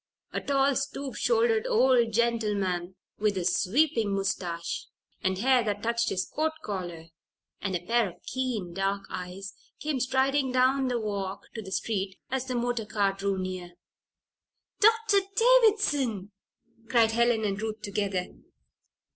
[0.33, 4.87] A tall, stoop shouldered old gentleman, with a sweeping mustache
[5.21, 7.03] and hair that touched his coat collar,
[7.61, 12.17] and a pair of keen, dark eyes, came striding down the walk to the street
[12.31, 13.73] as the motor car drew near.
[14.79, 16.31] "Doctor Davison!"
[16.89, 18.25] cried Helen and Ruth together.